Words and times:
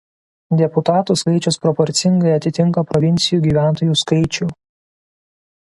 Deputatų 0.61 1.15
skaičius 1.21 1.59
proporcingai 1.67 2.33
atitinka 2.37 2.85
provincijų 2.95 3.43
gyventojų 3.47 4.03
skaičių. 4.07 4.53